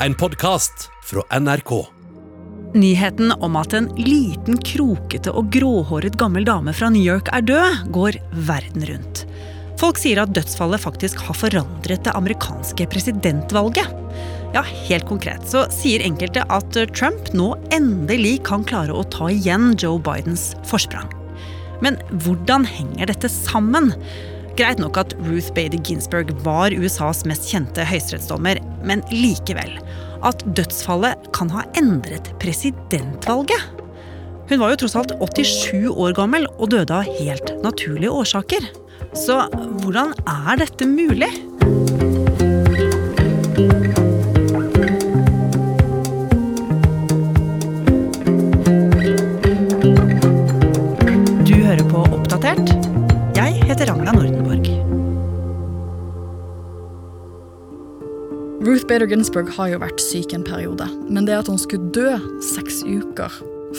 [0.00, 1.86] en podkast fra NRK.
[2.74, 7.86] Nyheten om at en liten, krokete og gråhåret gammel dame fra New York er død,
[7.94, 9.24] går verden rundt.
[9.80, 13.88] Folk sier at dødsfallet faktisk har forandret det amerikanske presidentvalget.
[14.54, 19.74] Ja, helt konkret så sier enkelte at Trump nå endelig kan klare å ta igjen
[19.80, 21.08] Joe Bidens forsprang.
[21.84, 23.92] Men hvordan henger dette sammen?
[24.56, 28.56] Greit nok at Ruth Bader Ginsburg var USAs mest kjente høyesterettsdommer,
[28.88, 29.74] men likevel.
[30.24, 33.72] At dødsfallet kan ha endret presidentvalget.
[34.46, 38.68] Hun var jo tross alt 87 år gammel og døde av helt naturlige årsaker.
[39.16, 39.40] Så
[39.82, 41.32] hvordan er dette mulig?
[58.66, 62.16] Ruth Bader Ginsburg har jo vært syk en periode, men det at hun skulle dø
[62.42, 63.30] seks uker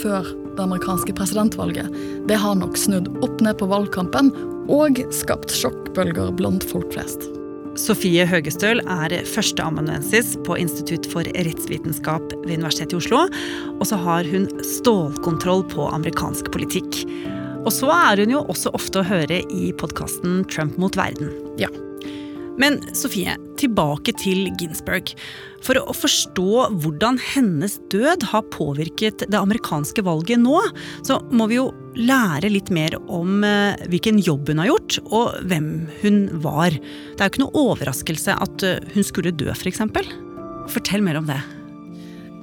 [0.00, 0.24] før
[0.54, 1.90] det amerikanske presidentvalget,
[2.30, 4.30] det har nok snudd opp ned på valgkampen
[4.72, 7.28] og skapt sjokkbølger blant folk flest.
[7.76, 13.26] Sofie Høgestøl er førsteamanuensis på Institutt for rettsvitenskap ved Universitetet i Oslo.
[13.76, 17.04] Og så har hun stålkontroll på amerikansk politikk.
[17.66, 21.30] Og så er hun jo også ofte å høre i podkasten Trump mot verden.
[21.60, 21.70] Ja.
[22.60, 25.12] Men Sofie, tilbake til Ginsberg
[25.64, 30.58] For å forstå hvordan hennes død har påvirket det amerikanske valget nå,
[31.06, 35.38] så må vi jo lære litt mer om eh, hvilken jobb hun har gjort, og
[35.50, 36.72] hvem hun var.
[36.72, 39.82] Det er jo ikke noe overraskelse at eh, hun skulle dø, f.eks.
[39.84, 40.12] For
[40.70, 41.40] Fortell mer om det.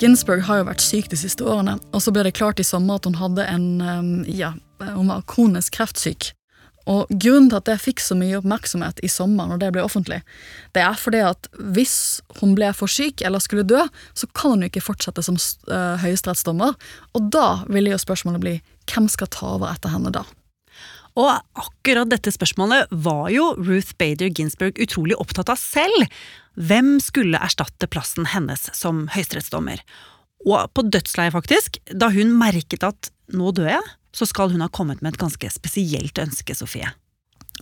[0.00, 2.98] Ginsberg har jo vært syk de siste årene, og så ble det klart i sommer
[2.98, 6.32] at hun hadde en um, ja, hun var kronisk kreftsyk.
[6.90, 10.20] Og Grunnen til at det fikk så mye oppmerksomhet i sommer, når det ble offentlig,
[10.76, 11.96] det er fordi at hvis
[12.42, 13.80] hun ble for syk eller skulle dø,
[14.12, 15.38] så kan hun ikke fortsette som
[15.72, 16.76] uh, høyesterettsdommer.
[17.16, 18.56] Og da ville jo spørsmålet bli
[18.90, 20.26] hvem skal ta over etter henne da?
[21.14, 26.08] Og akkurat dette spørsmålet var jo Ruth Bader Ginsburg utrolig opptatt av selv.
[26.58, 29.80] Hvem skulle erstatte plassen hennes som høyesterettsdommer?
[30.44, 34.70] Og på dødsleiet, faktisk, da hun merket at nå dør jeg, så skal hun ha
[34.72, 36.92] kommet med et ganske spesielt ønske, Sofie.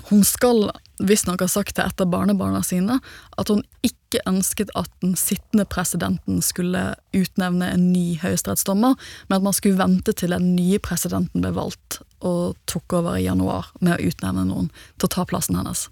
[0.09, 0.71] Hun skal
[1.05, 2.97] visstnok ha sagt til et av barnebarna sine
[3.41, 8.97] at hun ikke ønsket at den sittende presidenten skulle utnevne en ny høyesterettsdommer,
[9.29, 13.27] men at man skulle vente til den nye presidenten ble valgt og tok over i
[13.27, 15.87] januar med å utnevne noen til å ta plassen hennes.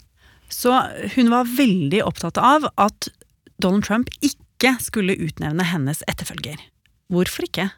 [0.51, 0.73] Så
[1.15, 3.11] hun var veldig opptatt av at
[3.61, 6.57] Donald Trump ikke skulle utnevne hennes etterfølger.
[7.13, 7.69] Hvorfor ikke?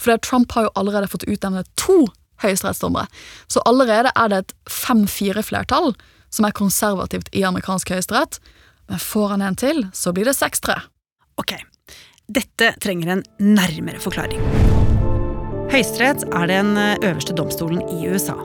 [0.00, 2.06] For Trump har jo allerede fått utnevne to
[2.44, 3.08] høyesterettsdommere.
[3.48, 5.94] Så allerede er det et fem-fire-flertall
[6.32, 8.40] som er konservativt i amerikansk høyesterett.
[8.90, 10.78] Men får han en til, så blir det 6-3.
[11.40, 11.56] Ok,
[12.32, 14.42] dette trenger en nærmere forklaring.
[15.72, 18.36] Høyesterett er den øverste domstolen i USA.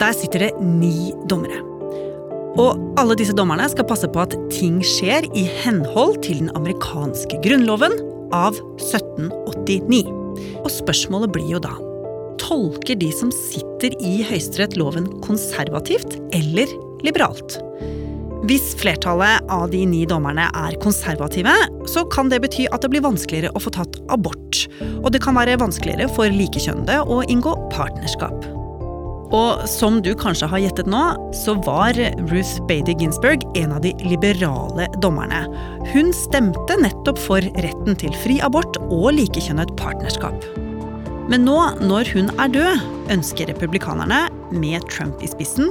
[0.00, 1.60] Der sitter det ni dommere.
[2.58, 7.38] Og alle disse dommerne skal passe på at ting skjer i henhold til den amerikanske
[7.44, 7.94] grunnloven
[8.34, 10.02] av 1789.
[10.62, 11.74] Og spørsmålet blir jo da
[12.50, 16.70] tolker de som sitter i Høyesterett loven konservativt eller
[17.06, 17.60] liberalt?
[18.48, 21.52] Hvis flertallet av de ni dommerne er konservative,
[21.92, 24.64] så kan det bety at det blir vanskeligere å få tatt abort.
[25.04, 28.48] Og det kan være vanskeligere for likekjønnede å inngå partnerskap.
[29.30, 31.02] Og som du kanskje har gjettet nå,
[31.36, 31.94] så var
[32.32, 35.44] Ruth Bader Ginsburg en av de liberale dommerne.
[35.92, 40.50] Hun stemte nettopp for retten til fri abort og likekjønnet partnerskap.
[41.30, 45.68] Men nå, når hun er død, ønsker republikanerne, med Trump i spissen,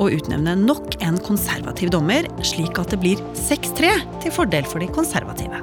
[0.00, 3.92] å utnevne nok en konservativ dommer, slik at det blir 6-3
[4.24, 5.60] til fordel for de konservative.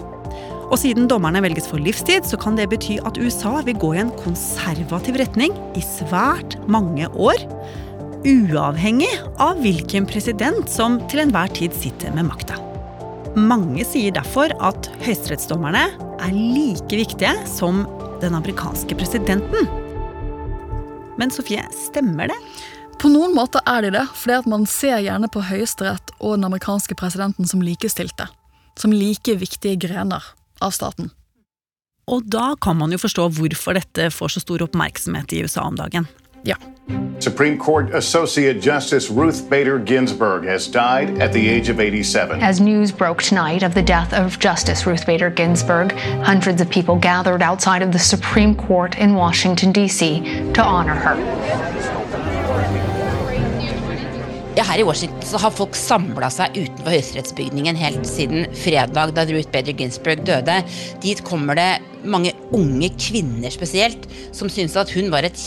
[0.69, 4.03] Og siden dommerne velges for livstid, så kan det bety at USA vil gå i
[4.03, 7.41] en konservativ retning i svært mange år.
[8.29, 9.09] Uavhengig
[9.41, 12.59] av hvilken president som til enhver tid sitter med makta.
[13.33, 15.87] Mange sier derfor at høyesterettsdommerne
[16.19, 17.87] er like viktige som
[18.21, 19.67] den amerikanske presidenten.
[21.19, 22.37] Men Sofie, stemmer det?
[22.99, 26.47] På noen måter er de det, fordi at man ser gjerne på Høyesterett og den
[26.49, 28.27] amerikanske presidenten som likestilte.
[28.79, 30.23] Som like viktige grener
[30.63, 31.11] av staten.
[32.09, 35.77] Og da kan man jo forstå hvorfor dette får så stor oppmerksomhet i USA om
[35.79, 36.07] dagen.
[36.43, 36.55] Ja.
[37.19, 42.41] Supreme Court Associate Justice Ruth Bader Ginsburg has died at the age of 87.
[42.41, 45.91] As news broke tonight of the death of Justice Ruth Bader Ginsburg,
[46.23, 50.21] hundreds of people gathered outside of the Supreme Court in Washington, D.C.
[50.53, 51.17] to honor her.
[54.55, 59.23] Ja, Her i Washington så har folk samla seg utenfor høyesterettsbygningen helt siden fredag, da
[59.29, 60.57] Ruth Bader Ginsburg døde.
[61.03, 61.69] Dit kommer det
[62.03, 65.39] mange unge kvinner spesielt, som syns at hun var et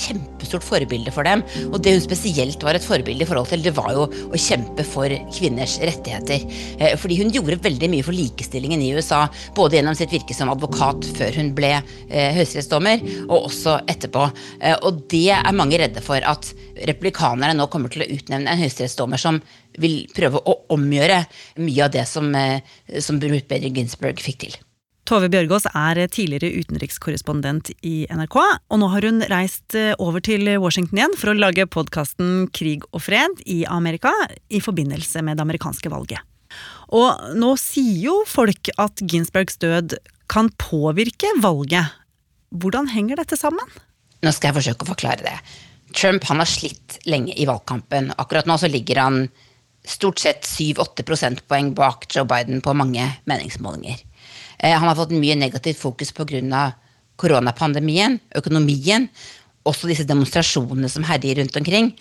[0.53, 1.43] kjempestort forbilde for dem.
[1.73, 4.85] Og det hun spesielt var et forbilde i forhold til, det var jo å kjempe
[4.85, 6.45] for kvinners rettigheter.
[6.79, 10.51] Eh, fordi hun gjorde veldig mye for likestillingen i USA, både gjennom sitt virke som
[10.53, 14.29] advokat før hun ble eh, høyesterettsdommer, og også etterpå.
[14.61, 16.53] Eh, og det er mange redde for at
[16.87, 19.41] republikanerne nå kommer til å utnevne en høyesterettsdommer som
[19.81, 21.23] vil prøve å omgjøre
[21.63, 22.29] mye av det som,
[23.01, 24.61] som Ruth Bader Ginsburg fikk til.
[25.09, 30.47] Tove Bjørgaas er tidligere utenrikskorrespondent i NRK, og nå har hun reist eh, over til
[30.63, 34.13] Washington igjen for å lage podkasten Krig og fred i Amerika
[34.47, 36.23] i forbindelse med det amerikanske valget.
[36.95, 39.97] Og nå sier jo folk at Ginsbergs død
[40.31, 41.99] kan påvirke valget.
[42.55, 43.67] Hvordan henger dette sammen?
[44.23, 45.35] Nå skal jeg forsøke å forklare det.
[45.99, 48.13] Trump har slitt lenge i valgkampen.
[48.23, 49.25] Akkurat nå ligger han
[49.83, 53.99] stort sett 7-8 prosentpoeng bak Joe Biden på mange meningsmålinger.
[54.63, 56.73] Eh, han har fått mye negativt fokus pga.
[57.17, 59.09] koronapandemien, økonomien,
[59.69, 61.93] også disse demonstrasjonene som herjer rundt omkring.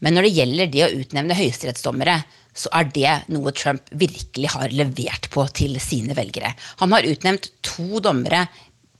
[0.00, 2.16] Men når det gjelder det å utnevne høyesterettsdommere,
[2.56, 6.54] så er det noe Trump virkelig har levert på til sine velgere.
[6.80, 8.46] Han har utnevnt to dommere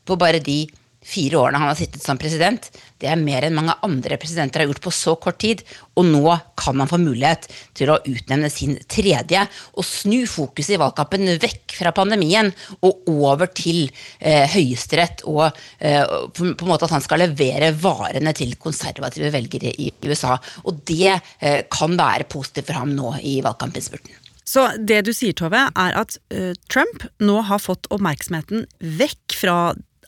[0.06, 0.66] på bare de
[1.06, 2.66] fire årene han har sittet som president.
[2.98, 5.62] Det er mer enn mange andre presidenter har gjort på så kort tid.
[5.96, 6.24] Og nå
[6.58, 9.44] kan han få mulighet til å utnevne sin tredje
[9.76, 12.50] og snu fokuset i valgkampen vekk fra pandemien
[12.80, 13.86] og over til
[14.18, 15.46] eh, Høyesterett og
[15.78, 16.02] eh,
[16.34, 20.36] på, en måte at han skal levere varene til konservative velgere i USA.
[20.66, 24.22] Og det eh, kan være positivt for ham nå i valgkampinnspurten.
[24.46, 29.56] Så det du sier, Tove, er at uh, Trump nå har fått oppmerksomheten vekk fra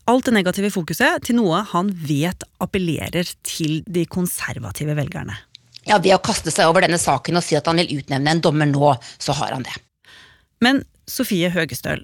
[0.09, 5.37] alt det negative fokuset til noe han vet appellerer til de konservative velgerne.
[5.89, 8.43] Ja, Ved å kaste seg over denne saken og si at han vil utnevne en
[8.45, 9.77] dommer nå, så har han det.
[10.65, 12.03] Men Sofie Høgestøl,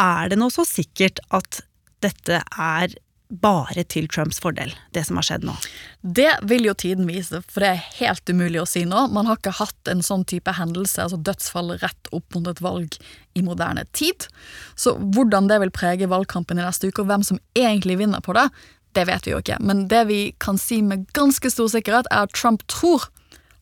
[0.00, 1.62] er det nå så sikkert at
[2.04, 2.92] dette er
[3.40, 5.54] bare til Trumps fordel, det som har skjedd nå?
[6.02, 9.06] Det vil jo tiden vise, for det er helt umulig å si nå.
[9.14, 12.98] Man har ikke hatt en sånn type hendelse, altså dødsfall rett opp mot et valg
[13.38, 14.28] i moderne tid.
[14.76, 18.36] Så hvordan det vil prege valgkampen i neste uke, og hvem som egentlig vinner på
[18.36, 18.48] det,
[18.92, 19.56] det vet vi jo ikke.
[19.64, 23.08] Men det vi kan si med ganske stor sikkerhet, er at Trump tror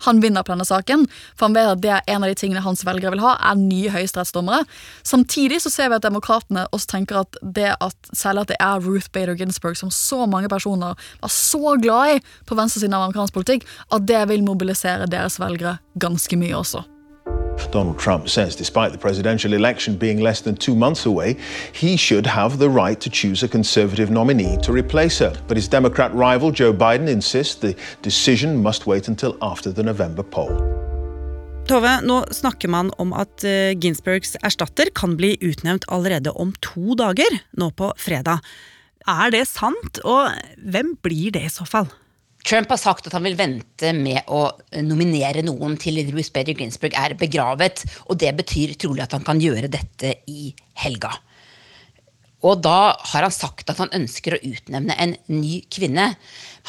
[0.06, 1.06] han vinner på denne saken,
[1.36, 3.58] for han vet at det er en av de tingene hans velgere vil ha, er
[3.60, 4.64] nye høyesterettsdommere.
[5.06, 8.84] Samtidig så ser vi at demokratene også tenker at det at selv at det er
[8.84, 13.36] Ruth Bader Ginsburg, som så mange personer var så glad i på venstresiden av amerikansk
[13.36, 16.84] politikk, at det vil mobilisere deres velgere ganske mye også.
[17.70, 21.36] Donald Trump says despite the presidential election being less than two months away,
[21.72, 25.32] he should have the right to choose a conservative nominee to replace her.
[25.48, 30.22] But his Democrat rival, Joe Biden, insists the decision must wait until after the November
[30.22, 30.56] poll.
[31.70, 33.44] Tove, nå snakker man om at
[33.78, 38.40] Ginsbergs erstatter kan bli utnevnt allerede om to dager, nå på fredag.
[39.08, 41.86] Er det sant, og hvem blir det i så fall?
[42.46, 44.46] Trump har sagt at han vil vente med å
[44.86, 49.42] nominere noen til Ruth Bader Ginsburg er begravet, og det betyr trolig at han kan
[49.42, 51.12] gjøre dette i helga.
[52.46, 56.06] Og da har han sagt at han ønsker å utnevne en ny kvinne.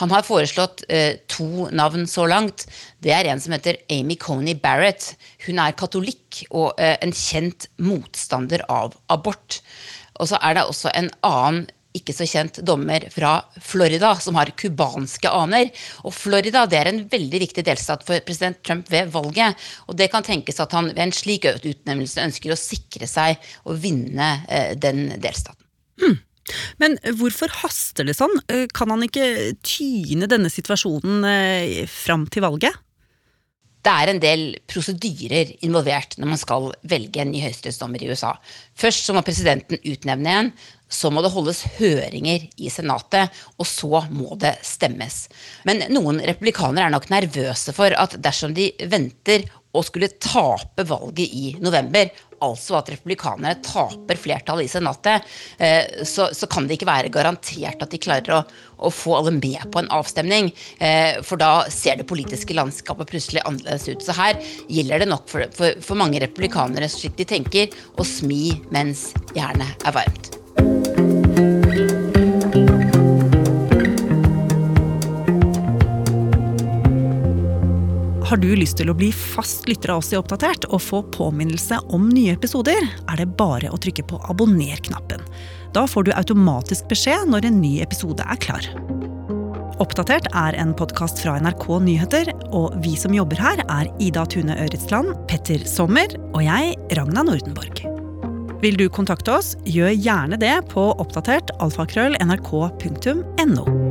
[0.01, 2.65] Han har foreslått eh, to navn så langt.
[2.99, 5.13] Det er en som heter Amy Coney Barrett.
[5.45, 9.61] Hun er katolikk og eh, en kjent motstander av abort.
[10.19, 11.63] Og så er det også en annen
[11.97, 15.69] ikke så kjent dommer fra Florida som har cubanske aner.
[16.07, 19.59] Og Florida det er en veldig viktig delstat for president Trump ved valget.
[19.87, 23.75] Og det kan tenkes at han ved en slik utnevnelse ønsker å sikre seg å
[23.75, 25.59] vinne eh, den delstaten.
[26.01, 26.19] Hmm.
[26.81, 28.33] Men hvorfor haster det sånn?
[28.51, 32.79] Eh, kan han ikke tyne denne situasjonen eh, fram til valget?
[33.81, 38.35] Det er en del prosedyrer involvert når man skal velge en ny høyesterettsdommer i USA.
[38.77, 40.51] Først så må presidenten utnevne en,
[40.91, 45.23] så må det holdes høringer i Senatet, og så må det stemmes.
[45.67, 51.31] Men noen republikanere er nok nervøse for at dersom de venter og skulle tape valget
[51.31, 52.09] i november,
[52.41, 55.27] altså at republikanere taper flertallet i Senatet,
[55.61, 59.61] eh, så, så, kan det ikke være garantert at de klarer å, få alle med
[59.71, 60.51] på en avstemning.
[60.81, 64.03] Eh, for da ser det politiske landskapet plutselig annerledes ut.
[64.03, 69.11] Så her gjelder det nok for, for mange republikanere, slik de tenker, å smi mens
[69.37, 70.40] jernet er varmt.
[78.31, 81.81] Har du lyst til å bli fast lytter av oss i Oppdatert og få påminnelse
[81.91, 85.25] om nye episoder, er det bare å trykke på abonner-knappen.
[85.75, 88.69] Da får du automatisk beskjed når en ny episode er klar.
[89.83, 94.55] Oppdatert er en podkast fra NRK Nyheter, og vi som jobber her, er Ida Tune
[94.63, 97.83] Øretsland, Petter Sommer og jeg, Ragna Nordenborg.
[98.63, 103.90] Vil du kontakte oss, gjør gjerne det på oppdatert alfakrøll nrk.no.